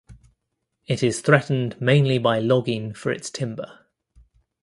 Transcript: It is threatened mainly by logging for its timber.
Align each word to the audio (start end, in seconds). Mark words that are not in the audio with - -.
It 0.87 1.03
is 1.03 1.21
threatened 1.21 1.79
mainly 1.79 2.17
by 2.17 2.39
logging 2.39 2.91
for 2.95 3.11
its 3.11 3.29
timber. 3.29 3.85